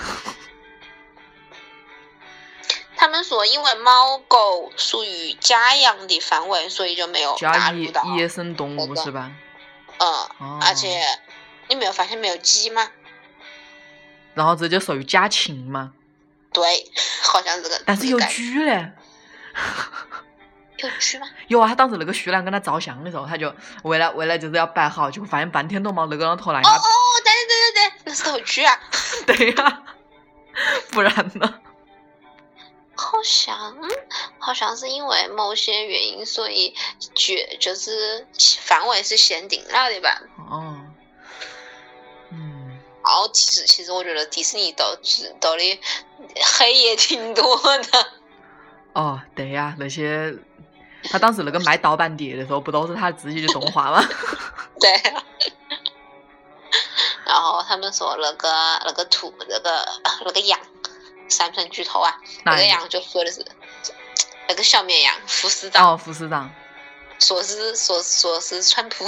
[2.95, 8.03] 他们说，因为猫狗属于家养的范围，所以就没有纳加野入到。
[8.15, 9.31] 野生动物是吧？
[9.97, 10.07] 嗯，
[10.37, 11.01] 哦，而且
[11.67, 12.89] 你没有发现没有鸡吗？
[14.35, 15.93] 然后这就属于家禽嘛，
[16.53, 16.91] 对，
[17.23, 17.81] 好像这个。
[17.85, 18.91] 但是有这个概猪嘞。
[20.77, 21.27] 有狙吗？
[21.47, 26.81] 有啊，他当时那个徐兰跟他照相的时候，他就为了为了就是要摆好，结果发现半天都没那个人头来哦哦，
[27.23, 28.79] 对对对对对，那是头猪啊。
[29.27, 29.83] 对呀、
[30.91, 31.59] 不然呢？
[32.95, 33.75] 好像
[34.39, 36.75] 好像是因为某些原因，所以
[37.15, 38.27] 绝就是
[38.59, 40.21] 范围是限定了的吧。
[40.49, 40.77] 哦，
[43.11, 44.85] 嗯，然后其实其实我觉得迪士尼斗
[45.41, 45.79] 斗的
[46.57, 48.07] 黑也挺多的。
[48.93, 50.33] 哦，对呀、那些
[51.11, 54.01] 他当时那个卖盗版碟的时候，不都是他自己的动画吗？
[54.79, 54.89] 对。
[57.25, 58.49] 然后他们说那个
[58.85, 59.85] 那个兔那个
[60.25, 60.57] 那个羊，
[61.29, 62.17] 算不算剧透啊？
[62.45, 63.45] 那个个羊就说的是
[64.47, 66.49] 那个小绵羊副市长，哦，副市长
[67.19, 69.05] 说是说说是川普，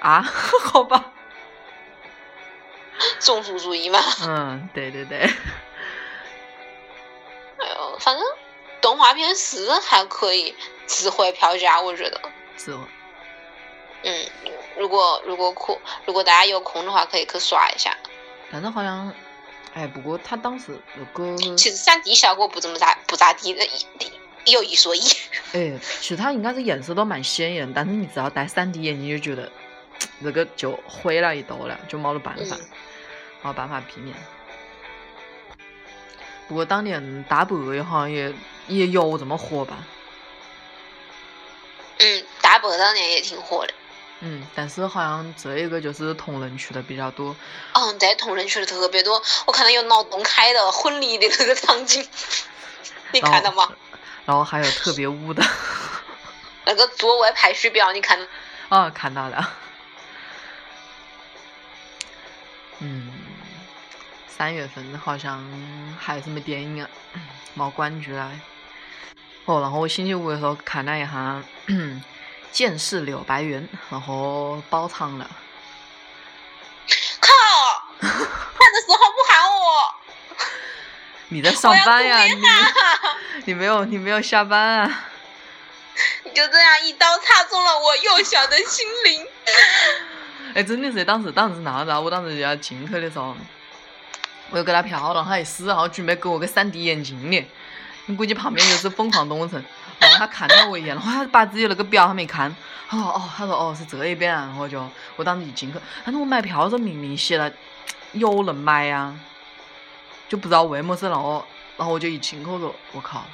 [0.00, 0.22] 啊，
[0.64, 1.12] 好吧，
[3.20, 3.98] 种族主义嘛。
[4.22, 5.18] 嗯，对对对，
[7.58, 8.24] 哎呦，反正
[8.80, 10.54] 动画片是还可以
[10.86, 12.20] 值回票价，我觉得。
[12.56, 12.80] 是哦。
[14.02, 14.26] 嗯，
[14.78, 17.96] 如果如果空，如果大家有空的话，可以去刷一下。
[18.52, 19.12] 但是好像，
[19.74, 23.66] 哎，不过他当时那个，其实三 D 效果不怎么咋不咋地的，
[24.44, 25.00] 有一说一。
[25.52, 29.50] 哎，其实它应该是颜色都蛮鲜艳，但是你只要戴三 D 眼镜，就觉得
[30.22, 32.56] 这个就毁了一道了，就没得办法，
[33.42, 34.16] 没办法避免。
[36.48, 38.32] 不过当年大白好像也
[38.68, 39.78] 也有这么火吧？
[41.98, 43.74] 嗯，大白当年也挺火的。
[44.20, 47.36] 嗯，但是好像这一个就是同人区的比较多。
[47.72, 49.22] 嗯，对，同人区的特别多。
[49.46, 52.08] 我看到有脑洞开的婚礼的那个场景，
[53.12, 53.70] 你看到吗？
[54.24, 55.42] 然后还有特别污的。
[56.64, 58.18] 那个座位排序表，你看？
[58.70, 59.52] 哦，看到了。
[64.36, 65.42] 三月份好像
[65.98, 66.90] 还有什么电影啊？
[67.54, 68.38] 没关注来。
[69.46, 71.42] 哦，然后我星期五的时候看了一下。
[72.52, 75.30] 剑士柳白猿，然后包场了。
[77.20, 77.28] 靠！
[78.00, 79.94] 看的时候不喊我。
[81.28, 82.22] 你在上班呀？
[82.24, 82.34] 你
[83.46, 85.04] 你没有你没有下班啊？
[86.24, 89.26] 你就这样一刀插中了我幼小的心灵。
[90.54, 92.00] 哎，真的是当时当时那子啊！
[92.00, 93.36] 我当时就要进去的时候，
[94.50, 97.44] 我又给他票了，他一死，然后准备给我个三 D 眼镜的。
[98.06, 99.62] 你估计旁边就是疯狂东城。
[99.98, 102.54] 然后他看到我一眼，然后他把自己那个表他没看，
[102.86, 107.50] 他说哦，他说哦是这一边啊，然后就我当时一进去，但是我买票的时候明明写了
[108.12, 109.18] 有人买呀，
[110.28, 111.42] 就不知道为么事，然后
[111.78, 113.24] 然后我就一进去说我靠，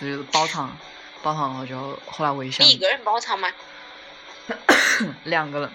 [0.00, 0.76] 这就是包场，
[1.22, 3.48] 包场，然后就后来我一想，你一个人包场吗？
[5.22, 5.70] 两个人，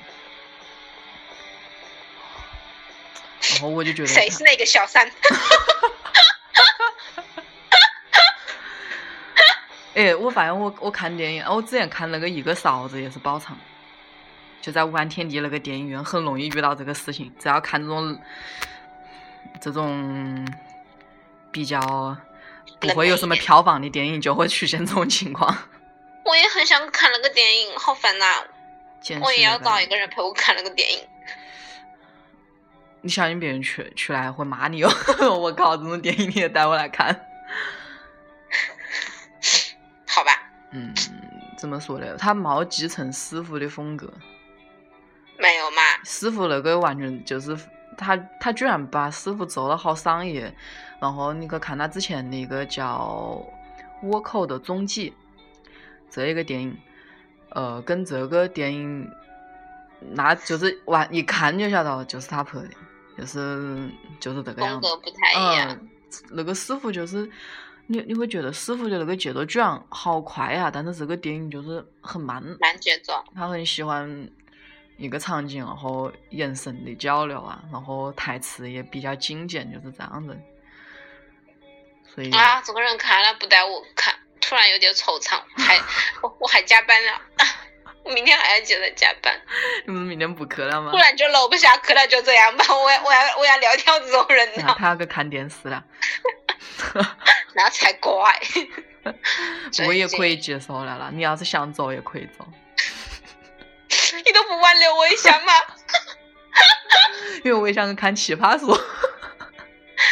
[3.70, 5.10] 我就觉得谁是那个小三？
[9.94, 13.58] 哎，我发现我我看电影，我之前看那个一个勺子也是包场，
[14.62, 17.30] 就在武汉天地那个电影院，很容易遇到这个事情。
[17.38, 18.18] 只要看这种
[19.60, 20.48] 这种
[21.52, 22.16] 比较
[22.80, 25.54] 不会有什么票房的电影，就会出现这种情况。
[26.24, 28.26] 我也很想看那个电影，好烦呐！
[29.22, 31.00] 我也要找一个人陪我看那个电影。
[33.02, 34.90] 你相信别人去去来会骂你哦！
[35.38, 37.08] 我靠，这种电影你也带我来看？
[40.08, 40.32] 好吧，
[40.72, 40.94] 嗯，
[41.58, 42.16] 怎么说呢？
[42.18, 44.14] 他没继承师傅的风格，
[45.40, 45.82] 没有嘛？
[46.04, 47.58] 师傅那个完全就是
[47.98, 50.54] 他，他居然把师傅做了好商业。
[51.00, 53.44] 然后你去看他之前那个叫
[54.08, 55.10] 《倭寇的踪迹》
[56.12, 56.78] 这一个电影，
[57.50, 59.10] 呃，跟这个电影，
[60.12, 62.70] 那就是完一看就晓得就是他拍的，
[63.22, 64.90] 就是就是这个样子。
[64.90, 65.70] 风格不太一样。
[65.70, 65.90] 嗯，
[66.32, 67.32] 那个师傅就是。
[67.88, 73.22] 你你会觉得师傅的那个节奏居然好快啊，但是这个电影就是很慢，慢节奏。
[73.36, 74.30] 他很喜欢
[74.96, 80.40] 一个场景，然后眼神的交流啊，然后台词也比较精简，就是这样子。
[82.16, 85.78] 所以啊，这个人看了不带我看，突然有点惆怅，还
[86.22, 87.22] 我我还加班了，
[88.04, 89.34] 我 明天还要接着加班。
[89.86, 90.92] 你们明天补课了吗？
[90.92, 94.76] 不然就搂不下课了，就这样吧，我 我要我要撂挑这种人了。
[94.80, 95.84] 他要去看电视了。
[97.54, 98.40] 那才怪！
[99.86, 102.48] 我也可以接受了啦，你要是想走也可以走。
[104.26, 105.54] 你都不挽留我一下吗？
[107.44, 108.68] 因为我也想看奇葩说。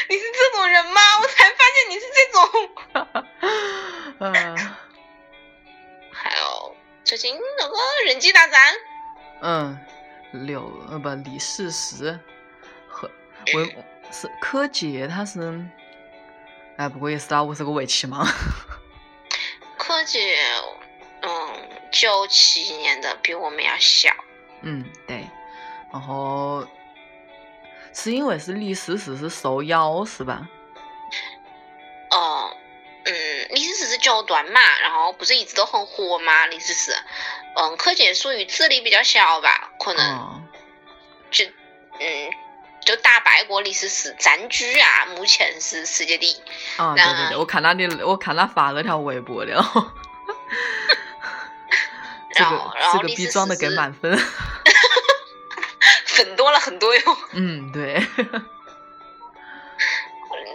[0.08, 1.02] 你是这种人吗？
[1.22, 2.48] 我才发现你是这种。
[4.20, 4.76] 嗯。
[7.10, 8.76] 最近那个人机大战。
[9.42, 9.80] 嗯，
[10.32, 12.20] 刘呃不李世石
[12.88, 13.10] 和
[13.52, 15.60] 我是柯洁，他是。
[16.78, 18.24] 哎，不过也是啊，我是个围棋盲。
[19.76, 20.38] 柯洁，
[21.22, 24.12] 嗯，九七年的，比我们要小。
[24.62, 25.28] 嗯，对。
[25.92, 26.64] 然后
[27.92, 30.48] 是因为是李世石是受邀是吧？
[32.12, 32.59] 哦，嗯，
[34.10, 36.46] 李世石是九段嘛，然后不是一直都很火吗？
[36.48, 36.92] 李世石，
[37.56, 40.44] 嗯，柯洁属于资历比较小吧，可能
[41.32, 41.46] 就
[42.00, 42.30] 嗯。
[42.86, 46.36] 就打败过李世石，占据啊，目前是世界第一。
[46.78, 49.86] 啊，对对对，我看他的，我看他发了条微博了，然 后，
[52.36, 54.18] 然后，然后李世石装的更满分，
[56.08, 57.02] 粉多了很多哟。
[57.34, 58.02] 嗯，对。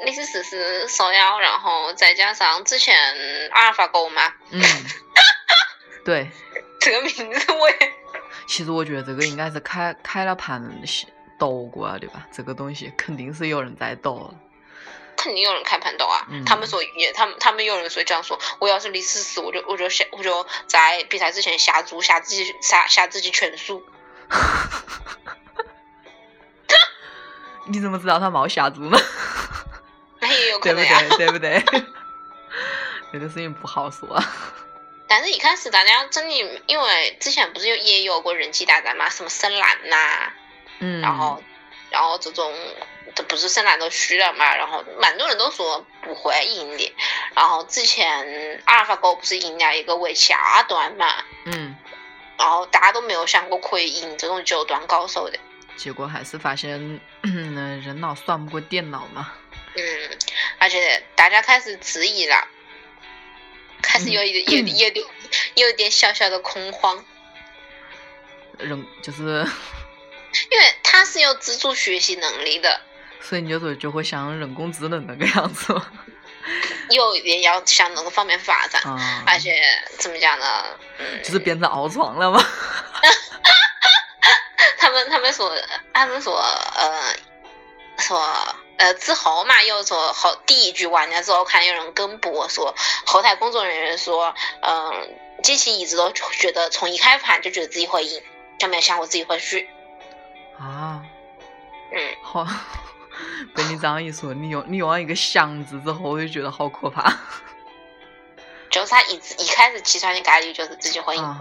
[0.04, 2.96] 李世石是受邀，然后再加上之前
[3.50, 4.32] 阿尔法狗嘛。
[4.50, 4.62] 嗯。
[6.04, 6.30] 对。
[6.80, 7.92] 这个名字我也。
[8.46, 10.62] 其实我觉得这个应该是开开了盘。
[11.36, 12.24] 斗过啊，对吧？
[12.32, 14.32] 这个东西肯定是有人在斗。
[15.16, 16.24] 肯定有人开盘斗啊！
[16.30, 23.84] 嗯他们说也，他们他们有人说这样说，我要是李思思，我就我就下我就在比赛之前下注下自己下下自己全输。
[27.66, 28.96] 你怎么知道他没下注呢？
[30.34, 31.00] 那也有可对不能呀。
[31.10, 31.16] 对？
[31.18, 31.64] 对不对？
[33.12, 34.20] 这个事情不好说。
[35.06, 40.32] 但是一开始大家真的，因为之前不是有也有过人机大战嘛，什么深蓝呐、
[40.80, 41.40] 嗯，然后
[41.90, 42.52] 然后这种
[43.14, 46.92] 这不是深蓝都虚了嘛，然后蛮多人都说不会赢的。
[47.36, 51.06] 然后之前阿尔法狗不是赢了一个围棋二段嘛，
[51.44, 51.76] 嗯，
[52.36, 55.38] 然后大家都没有想过可以赢这种九段高手的。
[55.76, 59.32] 结果还是发现，嗯，人脑算不过电脑嘛。
[59.76, 60.18] 嗯，
[60.64, 62.48] 而且大家开始质疑了，
[63.82, 65.06] 开始有一点、有点、有点、
[65.56, 67.04] 有一点小小的恐慌，
[68.56, 69.46] 人就是，
[70.50, 72.80] 因为他是有自主学习能力的，
[73.20, 75.86] 所以你就说就会像人工智能那个样子嘛
[76.88, 79.60] 有一点要向那个方面发展，啊，而且
[79.98, 80.64] 怎么讲呢？
[80.96, 82.42] 嗯，就是变成凹床了吗。
[84.78, 85.54] 他们他们说，
[85.92, 87.14] 他们说，呃，
[87.98, 88.56] 说。
[88.76, 92.74] 呃，之后嘛，有说后第一局完了之后，看有人跟播说，
[93.06, 98.22] 后台工作人员说，嗯、机器一直都觉得从一开盘就觉得自己会赢，
[98.58, 99.58] 就没有想过自己会输。
[100.58, 101.02] 啊，
[101.92, 102.46] 嗯，好，
[103.54, 107.12] 被你这样一说，你用你用了一个“想”字之后，我就觉得好可怕。
[108.70, 111.38] 就是他一直一开始计算的概率就是自己会赢，啊，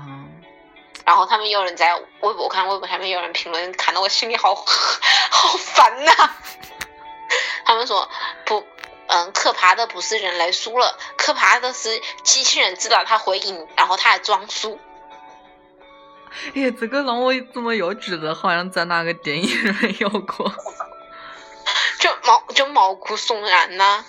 [1.03, 4.53] 然后他们有人在微博看微博下面有人评论，看得我心里好
[5.31, 6.11] 好烦呐、
[7.73, 8.07] 他们说
[8.45, 8.63] 不，
[9.07, 14.79] 嗯，可怕的不是人类输了，可怕的是机器人知道他会赢，然后他还装输。
[16.53, 20.53] 哎，这个让我怎么又觉得好像在哪个电影里面有过？
[21.99, 24.05] 就毛就毛骨悚然呐、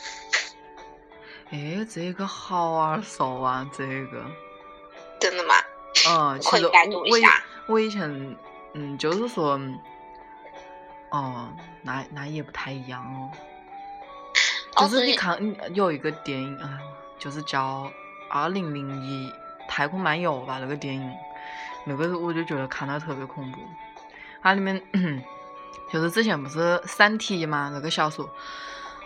[1.50, 4.22] 哎，这个好耳熟啊，这个。
[5.18, 5.54] 真的吗？
[6.06, 8.36] 嗯， 其实可以百度我以一下我以前
[8.74, 9.58] 嗯，就是说，
[11.10, 11.48] 哦，
[11.82, 13.30] 那那也不太一样哦。
[14.76, 16.78] 哦就是你看嗯有一个电影啊，
[17.18, 17.84] 就是叫
[18.28, 19.32] 《二零零一
[19.68, 21.12] 太空漫游》吧，那个电影，
[21.84, 23.60] 那个我就觉得看了特别恐怖。
[24.42, 24.80] 它里面
[25.92, 28.28] 就是之前不是《三体》嘛，那个小说，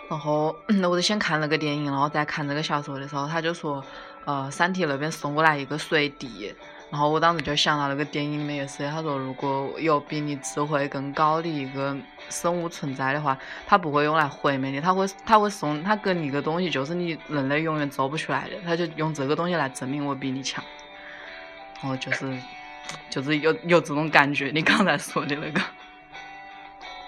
[0.09, 3.83] 然后我就先看那个电影，然后再看这个小说的时候，他就说，
[4.25, 6.53] 呃，《三体》那边送过来一个水滴，
[6.91, 11.95] 然后我当时就想到那个电影里面也是，他说如果有比你智慧更高的一个
[12.29, 13.37] 生物存在的话，
[13.67, 20.63] 它不会用来毁灭你，它会它会送它给你一个东西，就是你人类永远做不出来的，他就用这个东西来证明我比你强。
[21.75, 22.35] 然后就是
[23.09, 25.61] 就是有有这种感觉，你刚才说的那个，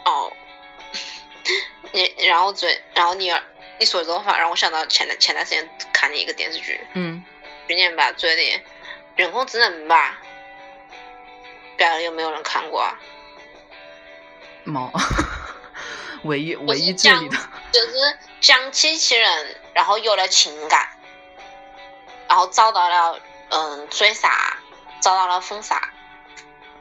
[0.06, 0.32] 哦，
[1.92, 3.32] 你然后最然后你
[3.80, 7.24] 你说这种话让我想到前段前段时间看的一个电视剧，嗯，
[7.68, 8.62] 去年吧追的
[9.22, 10.17] 人工智能吧，
[11.78, 12.97] 不知道有没有人看过啊？
[14.63, 14.91] 猫，
[16.24, 17.38] 唯一唯一是这样这里的，
[17.72, 20.89] 就是讲机器人，然后有了情感，
[22.28, 23.19] 然后找到了
[23.49, 24.57] 嗯追杀，
[25.03, 25.80] 找到了封杀，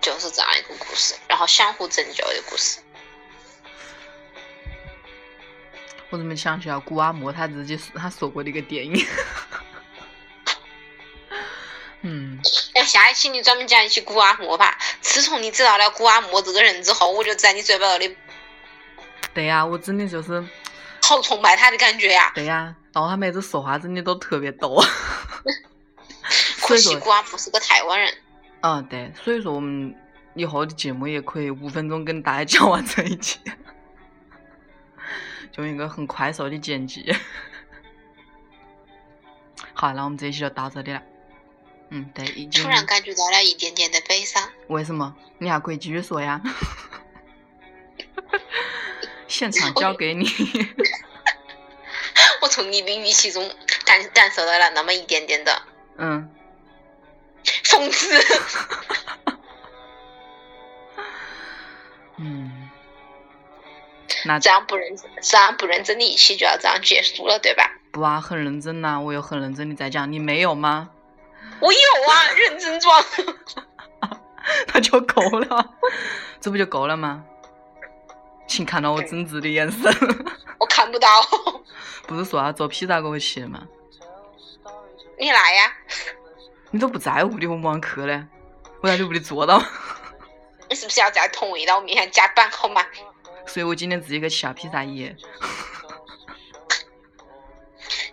[0.01, 2.81] 就是这样一个故事，然后相互拯救的故事。
[6.09, 9.07] 我怎么想起来古阿莫他自己说他说过的一个电影，
[12.03, 12.39] 嗯，
[12.75, 14.79] 那，下一期你专门讲一期古阿莫吧。
[15.01, 18.17] 自从你知道了古阿莫这个人之后，我就在你嘴巴里
[19.35, 20.43] 对呀、我真的就是
[21.03, 24.83] 好崇拜他的感觉呀、对呀、然后他每次说话真的都特别逗，
[26.63, 28.15] 可惜，古阿莫是个台湾人。
[28.63, 29.95] 嗯，对，所以说我们
[30.35, 33.39] 以后的节目也可以五分钟跟大家讲完这一期，
[35.53, 37.15] 就 用一个很快速的剪辑。
[39.75, 41.03] 好，那我们这一期就到这里了。
[41.91, 44.43] 嗯，对，已经突然感觉到了一点点的悲伤。
[44.69, 45.15] 为什么？
[45.39, 46.41] 你还可以继续说呀。
[49.27, 50.27] 现场交给你。
[52.43, 53.49] 我从你的语气中
[53.85, 55.63] 感感受到了那么一点点的
[55.99, 56.29] 嗯，
[57.65, 58.09] 讽刺。
[62.19, 62.71] 嗯，
[64.27, 67.71] 那这样不认真，这样不认真的一期就要这样结束了，对吧？
[67.93, 70.91] 不啊，很认真呐、我有很认真的在讲，你没有吗？
[71.61, 71.79] 我有
[72.11, 73.05] 啊，认真装。
[74.73, 75.75] 那就够了，
[76.41, 77.23] 这不就够了吗？
[78.47, 79.93] 请看到我真挚的眼神。
[80.59, 81.09] 我看不到，
[82.09, 83.63] 不是说要做披萨给我吃吗？
[85.19, 85.73] 你来呀！
[86.71, 88.27] 你都不在屋里，我忙去嘞，
[88.81, 89.63] 我在你屋里做到。
[90.69, 92.85] 你是不是要在同味道面前加班好吗？
[93.47, 95.17] 所以我今天自己个小披萨耶。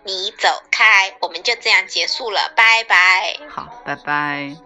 [0.08, 3.36] 你走开，我们就这样结束了，拜拜。
[3.54, 4.56] 好，拜拜。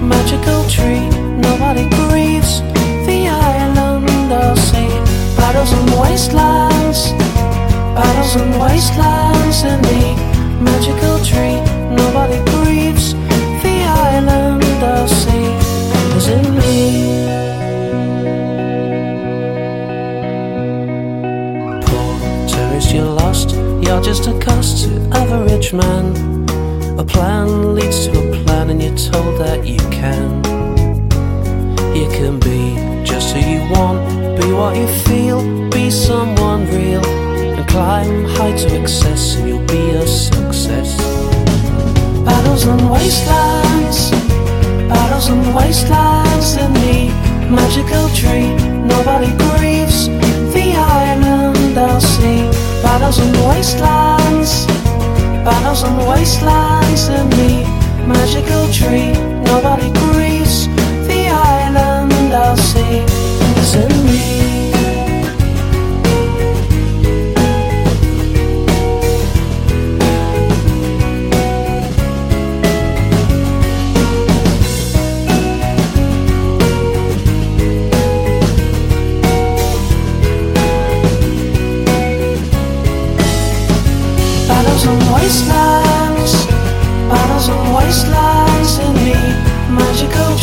[0.00, 1.10] magical tree.
[1.40, 2.60] Nobody grieves
[3.04, 4.86] the island of sea.
[5.36, 7.12] Battles and wastelands,
[7.92, 10.14] battles and wastelands in the
[10.60, 11.58] magical tree.
[11.90, 13.14] Nobody grieves
[13.64, 15.50] the island of sea.
[16.16, 16.69] As in me.
[24.02, 26.06] Just a cost to average man.
[26.98, 30.42] A plan leads to a plan, and you're told that you can.
[31.94, 32.74] You can be
[33.04, 34.00] just who you want,
[34.40, 35.38] be what you feel,
[35.70, 40.96] be someone real, and climb high to excess, and you'll be a success.
[42.24, 44.10] Battles and wastelands,
[44.88, 46.98] battles and wastelands in the
[47.48, 48.48] magical tree.
[48.94, 50.08] Nobody grieves
[50.52, 52.39] the island I'll see.
[52.82, 54.66] Battles on the wastelands,
[55.44, 57.64] battles on the wastelands, and me,
[58.06, 59.12] magical tree.
[59.44, 60.66] Nobody grieves
[61.06, 63.04] the island I'll see,
[63.76, 64.49] and me.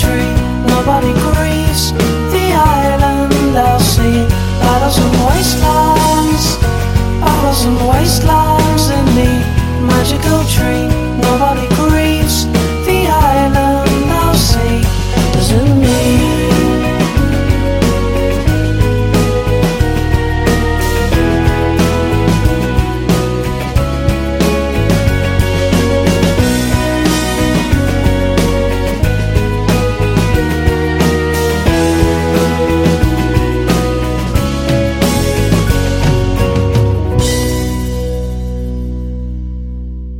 [0.01, 0.31] Tree.
[0.67, 1.91] Nobody grieves
[2.33, 4.25] the island I'll see.
[4.61, 6.57] Battles on wastelands,
[7.21, 9.31] battles on wastelands in the
[9.91, 10.87] magical tree.
[11.21, 11.96] Nobody grieves.